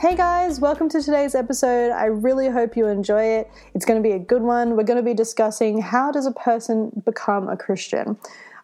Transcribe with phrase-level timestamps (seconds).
[0.00, 1.92] Hey guys, welcome to today's episode.
[1.92, 3.50] I really hope you enjoy it.
[3.74, 4.74] It's going to be a good one.
[4.74, 8.16] We're going to be discussing how does a person become a Christian?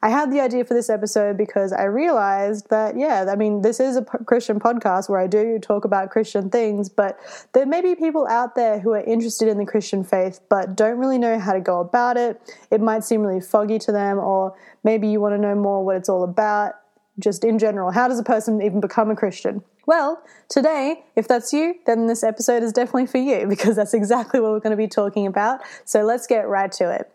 [0.03, 3.81] I had the idea for this episode because I realized that, yeah, I mean, this
[3.81, 7.21] is a Christian podcast where I do talk about Christian things, but
[7.53, 10.97] there may be people out there who are interested in the Christian faith but don't
[10.97, 12.41] really know how to go about it.
[12.71, 15.97] It might seem really foggy to them, or maybe you want to know more what
[15.97, 16.77] it's all about.
[17.19, 19.63] Just in general, how does a person even become a Christian?
[19.87, 24.41] Well, today, if that's you, then this episode is definitely for you because that's exactly
[24.41, 25.61] what we're going to be talking about.
[25.85, 27.11] So let's get right to it.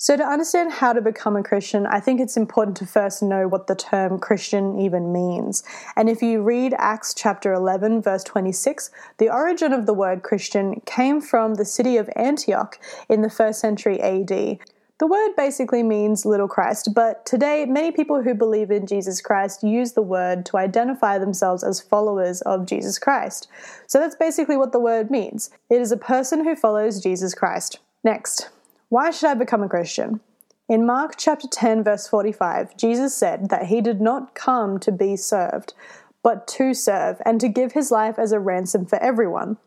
[0.00, 3.48] So, to understand how to become a Christian, I think it's important to first know
[3.48, 5.64] what the term Christian even means.
[5.96, 10.82] And if you read Acts chapter 11, verse 26, the origin of the word Christian
[10.86, 14.60] came from the city of Antioch in the first century AD.
[14.98, 19.62] The word basically means little Christ, but today many people who believe in Jesus Christ
[19.62, 23.46] use the word to identify themselves as followers of Jesus Christ.
[23.86, 25.50] So that's basically what the word means.
[25.70, 27.78] It is a person who follows Jesus Christ.
[28.02, 28.48] Next,
[28.88, 30.18] why should I become a Christian?
[30.68, 35.14] In Mark chapter 10 verse 45, Jesus said that he did not come to be
[35.14, 35.74] served,
[36.24, 39.58] but to serve and to give his life as a ransom for everyone.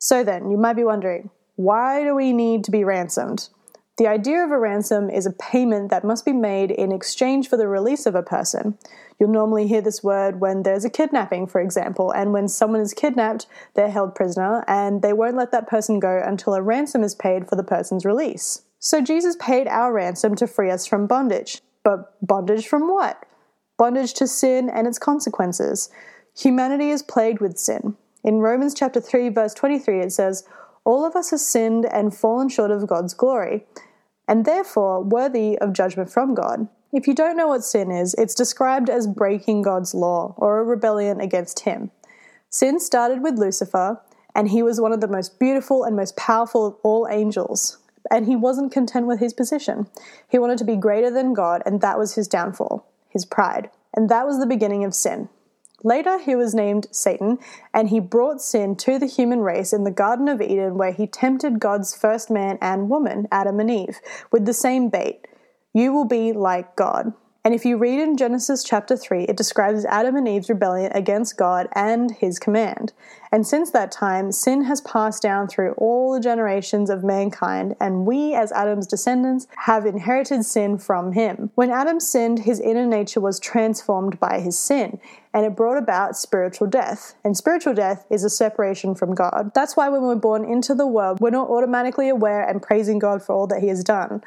[0.00, 3.48] So then, you might be wondering, why do we need to be ransomed?
[3.96, 7.56] The idea of a ransom is a payment that must be made in exchange for
[7.56, 8.76] the release of a person.
[9.18, 12.92] You'll normally hear this word when there's a kidnapping, for example, and when someone is
[12.92, 17.14] kidnapped, they're held prisoner and they won't let that person go until a ransom is
[17.14, 18.62] paid for the person's release.
[18.80, 21.62] So Jesus paid our ransom to free us from bondage.
[21.84, 23.24] But bondage from what?
[23.78, 25.88] Bondage to sin and its consequences.
[26.36, 27.96] Humanity is plagued with sin.
[28.24, 30.44] In Romans chapter 3 verse 23 it says,
[30.84, 33.66] all of us have sinned and fallen short of God's glory,
[34.28, 36.68] and therefore worthy of judgment from God.
[36.92, 40.64] If you don't know what sin is, it's described as breaking God's law or a
[40.64, 41.90] rebellion against Him.
[42.48, 44.00] Sin started with Lucifer,
[44.34, 47.78] and he was one of the most beautiful and most powerful of all angels.
[48.10, 49.86] And he wasn't content with his position.
[50.28, 53.70] He wanted to be greater than God, and that was his downfall, his pride.
[53.96, 55.28] And that was the beginning of sin.
[55.84, 57.38] Later, he was named Satan,
[57.74, 61.06] and he brought sin to the human race in the Garden of Eden, where he
[61.06, 64.00] tempted God's first man and woman, Adam and Eve,
[64.32, 65.28] with the same bait
[65.74, 67.12] You will be like God.
[67.46, 71.36] And if you read in Genesis chapter 3, it describes Adam and Eve's rebellion against
[71.36, 72.94] God and his command.
[73.30, 78.06] And since that time, sin has passed down through all the generations of mankind, and
[78.06, 81.50] we, as Adam's descendants, have inherited sin from him.
[81.54, 84.98] When Adam sinned, his inner nature was transformed by his sin,
[85.34, 87.14] and it brought about spiritual death.
[87.24, 89.50] And spiritual death is a separation from God.
[89.54, 93.22] That's why when we're born into the world, we're not automatically aware and praising God
[93.22, 94.22] for all that he has done.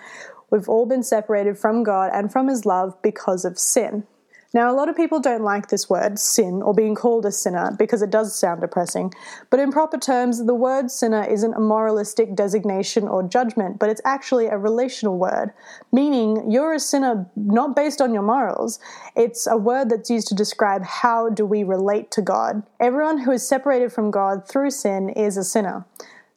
[0.49, 4.05] We've all been separated from God and from His love because of sin.
[4.53, 7.75] Now, a lot of people don't like this word, sin, or being called a sinner,
[7.77, 9.13] because it does sound depressing.
[9.49, 14.01] But in proper terms, the word sinner isn't a moralistic designation or judgment, but it's
[14.05, 15.51] actually a relational word,
[15.91, 18.79] meaning you're a sinner not based on your morals.
[19.17, 22.63] It's a word that's used to describe how do we relate to God.
[22.79, 25.85] Everyone who is separated from God through sin is a sinner.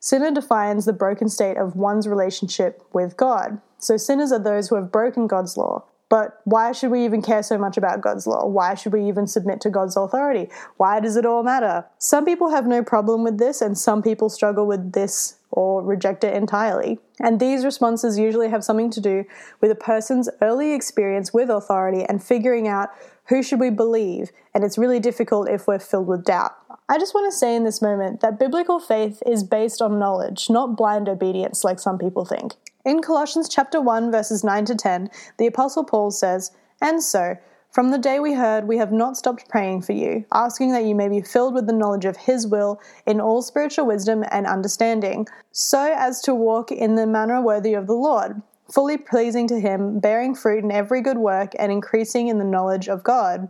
[0.00, 3.60] Sinner defines the broken state of one's relationship with God.
[3.80, 5.84] So sinners are those who have broken God's law.
[6.08, 8.44] But why should we even care so much about God's law?
[8.44, 10.48] Why should we even submit to God's authority?
[10.76, 11.86] Why does it all matter?
[11.98, 16.24] Some people have no problem with this, and some people struggle with this or reject
[16.24, 16.98] it entirely.
[17.20, 19.24] And these responses usually have something to do
[19.60, 22.90] with a person's early experience with authority and figuring out
[23.28, 26.56] who should we believe, and it's really difficult if we're filled with doubt.
[26.90, 30.50] I just want to say in this moment that biblical faith is based on knowledge,
[30.50, 32.54] not blind obedience like some people think.
[32.84, 35.08] In Colossians chapter 1 verses 9 to 10,
[35.38, 36.50] the apostle Paul says,
[36.82, 37.36] "And so,
[37.70, 40.96] from the day we heard, we have not stopped praying for you, asking that you
[40.96, 45.28] may be filled with the knowledge of His will in all spiritual wisdom and understanding,
[45.52, 50.00] so as to walk in the manner worthy of the Lord, fully pleasing to Him,
[50.00, 53.48] bearing fruit in every good work, and increasing in the knowledge of God.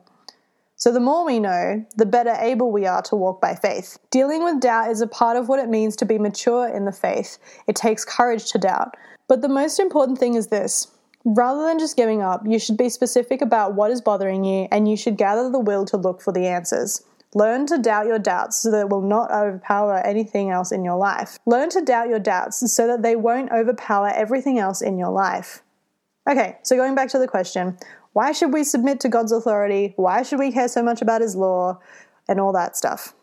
[0.80, 3.98] So, the more we know, the better able we are to walk by faith.
[4.10, 6.92] Dealing with doubt is a part of what it means to be mature in the
[6.92, 7.36] faith.
[7.66, 8.96] It takes courage to doubt.
[9.28, 10.88] But the most important thing is this
[11.26, 14.88] rather than just giving up, you should be specific about what is bothering you and
[14.88, 17.04] you should gather the will to look for the answers.
[17.34, 20.96] Learn to doubt your doubts so that it will not overpower anything else in your
[20.96, 21.38] life.
[21.44, 25.62] Learn to doubt your doubts so that they won't overpower everything else in your life.
[26.28, 27.76] Okay, so going back to the question
[28.12, 29.94] why should we submit to God's authority?
[29.96, 31.78] Why should we care so much about His law
[32.28, 33.14] and all that stuff?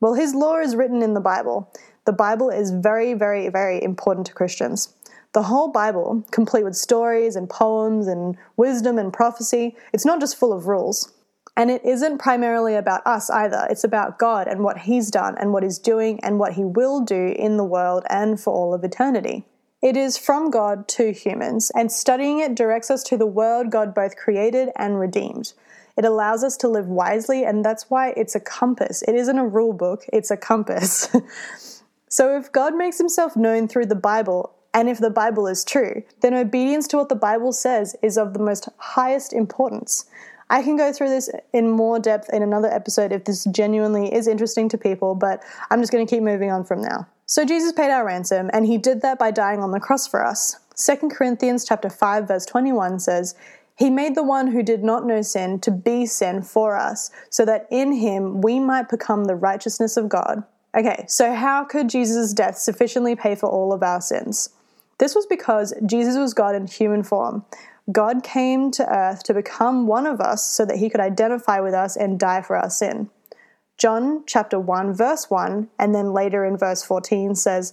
[0.00, 1.72] Well, His law is written in the Bible.
[2.04, 4.92] The Bible is very, very, very important to Christians.
[5.32, 10.36] The whole Bible, complete with stories and poems and wisdom and prophecy, it's not just
[10.36, 11.12] full of rules.
[11.56, 13.66] And it isn't primarily about us either.
[13.70, 17.00] It's about God and what He's done and what He's doing and what He will
[17.00, 19.44] do in the world and for all of eternity.
[19.84, 23.94] It is from God to humans, and studying it directs us to the world God
[23.94, 25.52] both created and redeemed.
[25.98, 29.02] It allows us to live wisely, and that's why it's a compass.
[29.02, 31.14] It isn't a rule book, it's a compass.
[32.08, 36.02] so, if God makes himself known through the Bible, and if the Bible is true,
[36.22, 40.06] then obedience to what the Bible says is of the most highest importance.
[40.48, 44.28] I can go through this in more depth in another episode if this genuinely is
[44.28, 47.06] interesting to people, but I'm just going to keep moving on from now.
[47.26, 50.24] So Jesus paid our ransom, and he did that by dying on the cross for
[50.24, 50.56] us.
[50.76, 53.34] 2 Corinthians chapter 5 verse 21 says,
[53.76, 57.44] he made the one who did not know sin to be sin for us, so
[57.44, 60.44] that in him we might become the righteousness of God.
[60.76, 64.50] Okay, so how could Jesus' death sufficiently pay for all of our sins?
[64.98, 67.44] This was because Jesus was God in human form.
[67.90, 71.74] God came to earth to become one of us so that he could identify with
[71.74, 73.10] us and die for our sin.
[73.76, 77.72] John chapter 1 verse 1 and then later in verse 14 says,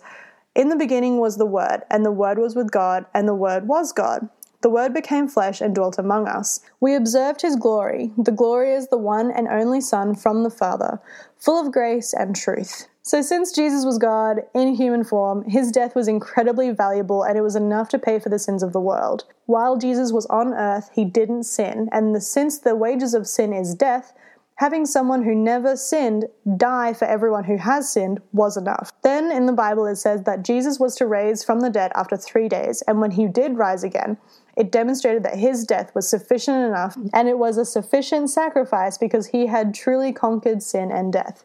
[0.56, 3.68] "In the beginning was the word, and the word was with God, and the word
[3.68, 4.30] was God."
[4.62, 6.59] The Word became flesh and dwelt among us.
[6.80, 8.13] We observed his glory.
[8.15, 11.00] The glory is the one and only Son from the Father,
[11.39, 12.88] full of grace and truth.
[13.01, 17.42] So, since Jesus was God in human form, his death was incredibly valuable and it
[17.42, 19.24] was enough to pay for the sins of the world.
[19.48, 23.53] While Jesus was on earth, he didn't sin, and the, since the wages of sin
[23.53, 24.13] is death,
[24.62, 26.24] having someone who never sinned
[26.56, 28.92] die for everyone who has sinned was enough.
[29.02, 32.16] Then in the Bible it says that Jesus was to raise from the dead after
[32.16, 34.19] three days, and when he did rise again,
[34.56, 39.25] it demonstrated that his death was sufficient enough, and it was a sufficient sacrifice because
[39.25, 41.44] he had truly conquered sin and death.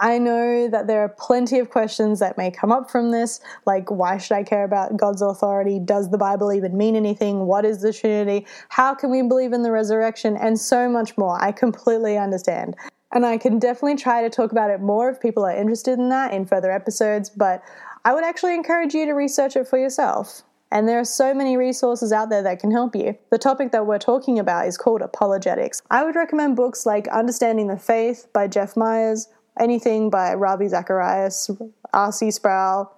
[0.00, 3.90] I know that there are plenty of questions that may come up from this, like
[3.90, 5.80] why should I care about God's authority?
[5.80, 7.46] Does the Bible even mean anything?
[7.46, 8.46] What is the Trinity?
[8.68, 10.36] How can we believe in the resurrection?
[10.36, 11.42] And so much more.
[11.42, 12.76] I completely understand.
[13.12, 16.10] And I can definitely try to talk about it more if people are interested in
[16.10, 17.62] that in further episodes, but
[18.04, 20.42] I would actually encourage you to research it for yourself.
[20.70, 23.16] And there are so many resources out there that can help you.
[23.30, 25.80] The topic that we're talking about is called apologetics.
[25.90, 31.50] I would recommend books like Understanding the Faith by Jeff Myers, anything by Ravi Zacharias,
[31.92, 32.30] R.C.
[32.30, 32.92] Sproul,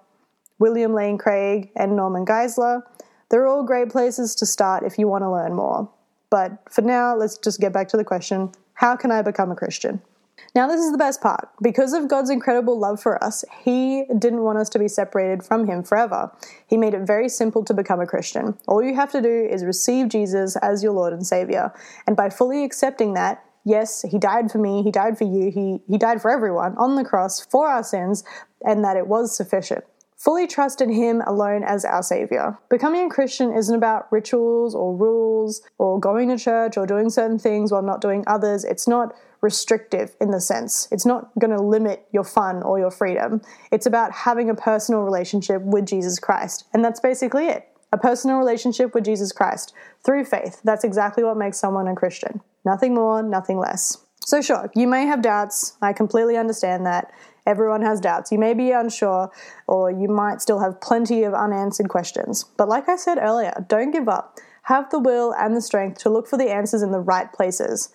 [0.59, 2.83] William Lane Craig, and Norman Geisler.
[3.29, 5.89] They're all great places to start if you want to learn more.
[6.29, 9.55] But for now, let's just get back to the question how can I become a
[9.55, 10.01] Christian?
[10.55, 11.49] Now, this is the best part.
[11.61, 15.67] Because of God's incredible love for us, He didn't want us to be separated from
[15.67, 16.31] Him forever.
[16.67, 18.57] He made it very simple to become a Christian.
[18.67, 21.71] All you have to do is receive Jesus as your Lord and Savior.
[22.07, 25.79] And by fully accepting that, yes, He died for me, He died for you, He,
[25.87, 28.23] he died for everyone on the cross for our sins,
[28.65, 29.83] and that it was sufficient.
[30.17, 32.59] Fully trust in Him alone as our Savior.
[32.69, 37.39] Becoming a Christian isn't about rituals or rules or going to church or doing certain
[37.39, 38.63] things while not doing others.
[38.63, 40.87] It's not restrictive in the sense.
[40.91, 43.41] It's not going to limit your fun or your freedom.
[43.71, 46.65] It's about having a personal relationship with Jesus Christ.
[46.71, 47.67] And that's basically it.
[47.91, 49.73] A personal relationship with Jesus Christ
[50.05, 50.61] through faith.
[50.63, 52.41] That's exactly what makes someone a Christian.
[52.63, 53.97] Nothing more, nothing less.
[54.25, 55.77] So, sure, you may have doubts.
[55.81, 57.11] I completely understand that.
[57.45, 58.31] Everyone has doubts.
[58.31, 59.31] You may be unsure,
[59.67, 62.45] or you might still have plenty of unanswered questions.
[62.55, 64.37] But, like I said earlier, don't give up.
[64.63, 67.89] Have the will and the strength to look for the answers in the right places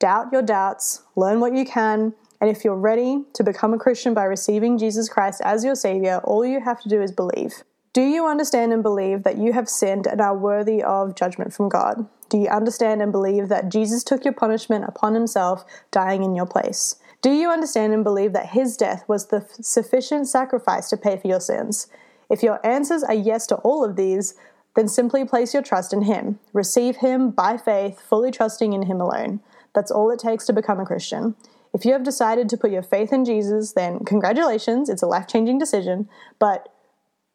[0.00, 4.12] doubt your doubts, learn what you can, and if you're ready to become a Christian
[4.12, 7.62] by receiving Jesus Christ as your Savior, all you have to do is believe.
[7.94, 11.68] Do you understand and believe that you have sinned and are worthy of judgment from
[11.68, 12.08] God?
[12.28, 16.44] Do you understand and believe that Jesus took your punishment upon himself, dying in your
[16.44, 16.96] place?
[17.22, 21.28] Do you understand and believe that his death was the sufficient sacrifice to pay for
[21.28, 21.86] your sins?
[22.28, 24.34] If your answers are yes to all of these,
[24.74, 26.40] then simply place your trust in him.
[26.52, 29.38] Receive him by faith, fully trusting in him alone.
[29.72, 31.36] That's all it takes to become a Christian.
[31.72, 35.28] If you have decided to put your faith in Jesus, then congratulations, it's a life
[35.28, 36.08] changing decision.
[36.40, 36.73] But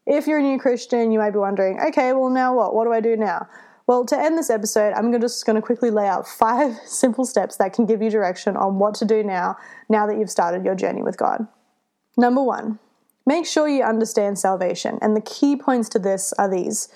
[0.09, 2.73] if you're a new Christian, you might be wondering, okay, well, now what?
[2.73, 3.47] What do I do now?
[3.85, 7.57] Well, to end this episode, I'm just going to quickly lay out five simple steps
[7.57, 9.55] that can give you direction on what to do now,
[9.87, 11.47] now that you've started your journey with God.
[12.17, 12.79] Number one,
[13.25, 14.97] make sure you understand salvation.
[15.01, 16.89] And the key points to this are these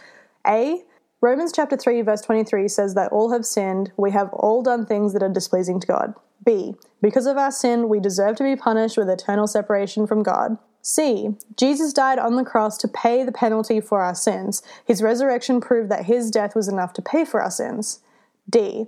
[0.45, 0.83] A,
[1.21, 5.13] Romans chapter 3 verse 23 says that all have sinned, we have all done things
[5.13, 6.13] that are displeasing to God.
[6.45, 6.73] B.
[7.01, 10.57] Because of our sin, we deserve to be punished with eternal separation from God.
[10.83, 11.29] C.
[11.55, 14.61] Jesus died on the cross to pay the penalty for our sins.
[14.85, 18.01] His resurrection proved that his death was enough to pay for our sins.
[18.49, 18.87] D.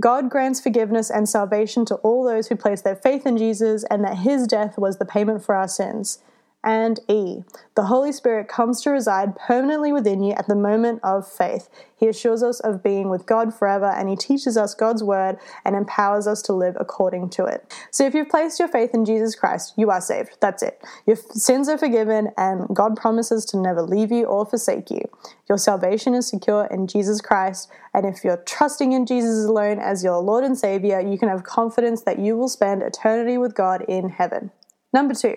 [0.00, 4.02] God grants forgiveness and salvation to all those who place their faith in Jesus and
[4.02, 6.18] that his death was the payment for our sins.
[6.62, 7.42] And E.
[7.74, 11.70] The Holy Spirit comes to reside permanently within you at the moment of faith.
[11.96, 15.74] He assures us of being with God forever and He teaches us God's word and
[15.74, 17.72] empowers us to live according to it.
[17.90, 20.36] So if you've placed your faith in Jesus Christ, you are saved.
[20.40, 20.82] That's it.
[21.06, 25.02] Your sins are forgiven and God promises to never leave you or forsake you.
[25.48, 27.70] Your salvation is secure in Jesus Christ.
[27.94, 31.44] And if you're trusting in Jesus alone as your Lord and Savior, you can have
[31.44, 34.50] confidence that you will spend eternity with God in heaven.
[34.92, 35.36] Number two,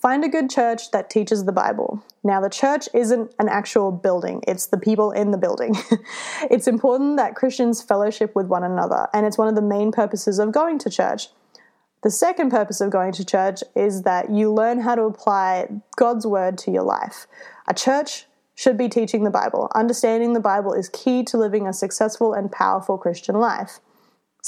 [0.00, 2.04] Find a good church that teaches the Bible.
[2.22, 5.74] Now, the church isn't an actual building, it's the people in the building.
[6.50, 10.38] it's important that Christians fellowship with one another, and it's one of the main purposes
[10.38, 11.28] of going to church.
[12.02, 16.26] The second purpose of going to church is that you learn how to apply God's
[16.26, 17.26] word to your life.
[17.66, 19.70] A church should be teaching the Bible.
[19.74, 23.80] Understanding the Bible is key to living a successful and powerful Christian life.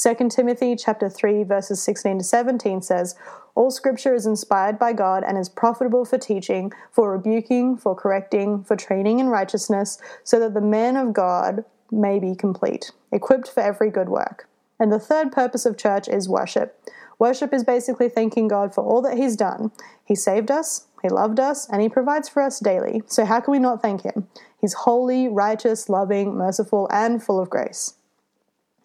[0.00, 3.16] 2 Timothy chapter 3 verses 16 to 17 says,
[3.58, 8.62] "All scripture is inspired by God and is profitable for teaching, for rebuking, for correcting,
[8.62, 13.60] for training in righteousness, so that the man of God may be complete, equipped for
[13.60, 14.46] every good work."
[14.78, 16.80] And the third purpose of church is worship.
[17.18, 19.72] Worship is basically thanking God for all that he's done.
[20.04, 23.02] He saved us, he loved us, and he provides for us daily.
[23.08, 24.28] So how can we not thank him?
[24.60, 27.94] He's holy, righteous, loving, merciful, and full of grace.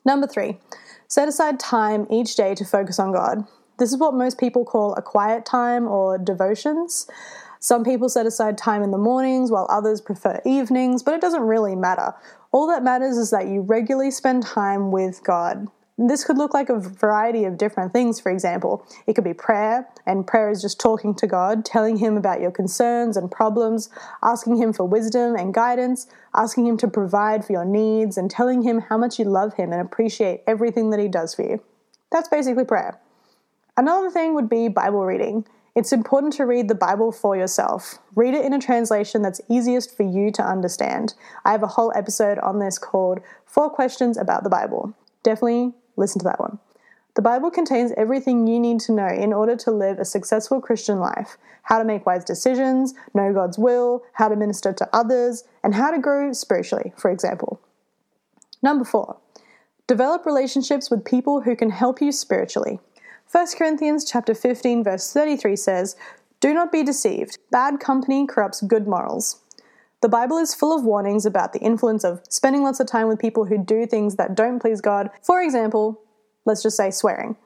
[0.03, 0.59] Number 3.
[1.07, 3.45] Set aside time each day to focus on God.
[3.83, 7.05] This is what most people call a quiet time or devotions.
[7.59, 11.41] Some people set aside time in the mornings while others prefer evenings, but it doesn't
[11.41, 12.13] really matter.
[12.53, 15.67] All that matters is that you regularly spend time with God.
[15.97, 18.87] This could look like a variety of different things, for example.
[19.05, 22.51] It could be prayer, and prayer is just talking to God, telling Him about your
[22.51, 23.89] concerns and problems,
[24.23, 28.61] asking Him for wisdom and guidance, asking Him to provide for your needs, and telling
[28.61, 31.61] Him how much you love Him and appreciate everything that He does for you.
[32.13, 33.01] That's basically prayer.
[33.75, 35.45] Another thing would be Bible reading.
[35.75, 37.97] It's important to read the Bible for yourself.
[38.15, 41.15] Read it in a translation that's easiest for you to understand.
[41.43, 44.93] I have a whole episode on this called Four Questions About the Bible.
[45.23, 46.59] Definitely Listen to that one.
[47.15, 50.99] The Bible contains everything you need to know in order to live a successful Christian
[50.99, 55.75] life how to make wise decisions, know God's will, how to minister to others, and
[55.75, 57.61] how to grow spiritually, for example.
[58.61, 59.17] Number four,
[59.87, 62.79] develop relationships with people who can help you spiritually.
[63.31, 65.95] 1 Corinthians chapter 15 verse 33 says,
[66.39, 67.39] "Do not be deceived.
[67.51, 69.39] Bad company corrupts good morals."
[70.01, 73.19] The Bible is full of warnings about the influence of spending lots of time with
[73.19, 75.09] people who do things that don't please God.
[75.21, 76.01] For example,
[76.45, 77.37] let's just say swearing.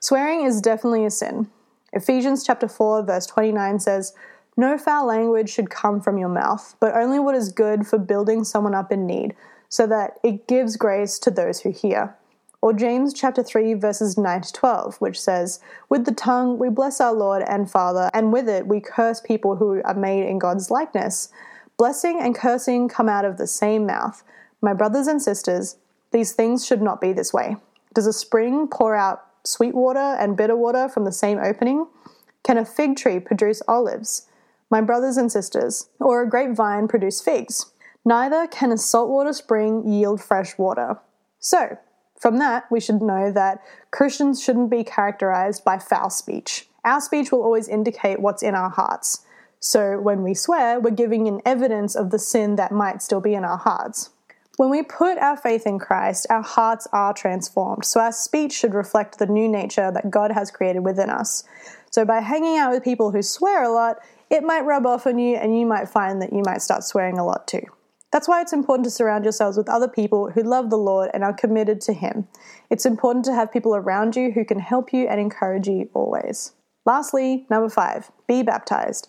[0.00, 1.48] Swearing is definitely a sin.
[1.92, 4.14] Ephesians chapter 4 verse 29 says,
[4.56, 8.44] "No foul language should come from your mouth, but only what is good for building
[8.44, 9.36] someone up in need,
[9.68, 12.16] so that it gives grace to those who hear."
[12.60, 17.00] Or James chapter 3 verses 9 to 12, which says, "With the tongue we bless
[17.00, 20.70] our Lord and Father, and with it we curse people who are made in God's
[20.70, 21.28] likeness."
[21.76, 24.24] Blessing and cursing come out of the same mouth.
[24.62, 25.76] My brothers and sisters,
[26.10, 27.56] these things should not be this way.
[27.94, 31.86] Does a spring pour out sweet water and bitter water from the same opening?
[32.42, 34.26] Can a fig tree produce olives?
[34.70, 37.66] My brothers and sisters, or a grapevine produce figs?
[38.04, 40.98] Neither can a saltwater spring yield fresh water.
[41.38, 41.76] So,
[42.18, 46.68] from that, we should know that Christians shouldn't be characterized by foul speech.
[46.84, 49.24] Our speech will always indicate what's in our hearts.
[49.60, 53.34] So when we swear, we're giving an evidence of the sin that might still be
[53.34, 54.10] in our hearts.
[54.56, 57.84] When we put our faith in Christ, our hearts are transformed.
[57.84, 61.44] So our speech should reflect the new nature that God has created within us.
[61.90, 63.98] So by hanging out with people who swear a lot,
[64.30, 67.18] it might rub off on you and you might find that you might start swearing
[67.18, 67.62] a lot too.
[68.16, 71.22] That's why it's important to surround yourselves with other people who love the Lord and
[71.22, 72.26] are committed to Him.
[72.70, 76.54] It's important to have people around you who can help you and encourage you always.
[76.86, 79.06] Lastly, number five, be baptized.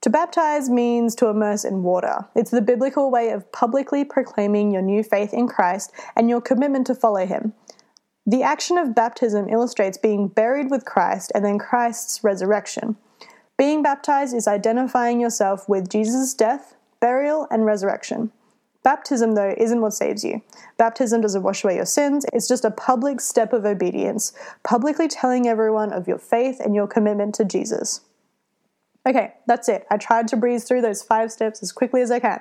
[0.00, 2.26] To baptize means to immerse in water.
[2.34, 6.88] It's the biblical way of publicly proclaiming your new faith in Christ and your commitment
[6.88, 7.52] to follow him.
[8.26, 12.96] The action of baptism illustrates being buried with Christ and then Christ's resurrection.
[13.56, 18.32] Being baptized is identifying yourself with Jesus' death, burial, and resurrection.
[18.82, 20.42] Baptism, though, isn't what saves you.
[20.76, 25.48] Baptism doesn't wash away your sins, it's just a public step of obedience, publicly telling
[25.48, 28.02] everyone of your faith and your commitment to Jesus.
[29.06, 29.86] Okay, that's it.
[29.90, 32.40] I tried to breeze through those five steps as quickly as I can.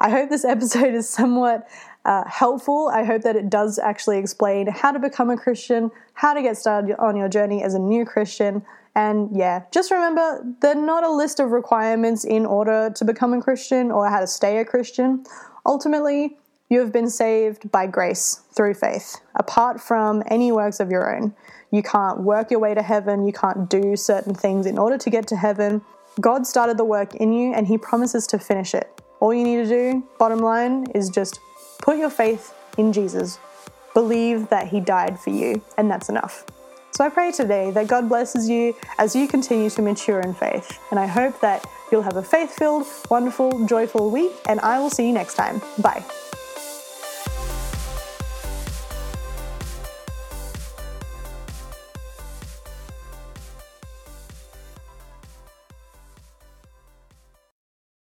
[0.00, 1.68] I hope this episode is somewhat
[2.04, 2.90] uh, helpful.
[2.92, 6.56] I hope that it does actually explain how to become a Christian, how to get
[6.56, 8.62] started on your journey as a new Christian.
[8.94, 13.40] And yeah, just remember they're not a list of requirements in order to become a
[13.40, 15.24] Christian or how to stay a Christian.
[15.66, 16.36] Ultimately,
[16.68, 21.34] you have been saved by grace through faith, apart from any works of your own.
[21.70, 23.26] You can't work your way to heaven.
[23.26, 25.82] You can't do certain things in order to get to heaven.
[26.20, 29.00] God started the work in you and He promises to finish it.
[29.20, 31.38] All you need to do, bottom line, is just
[31.82, 33.38] put your faith in Jesus.
[33.94, 36.44] Believe that He died for you, and that's enough.
[36.92, 40.78] So I pray today that God blesses you as you continue to mature in faith.
[40.90, 44.90] And I hope that you'll have a faith filled, wonderful, joyful week, and I will
[44.90, 45.62] see you next time.
[45.78, 46.04] Bye.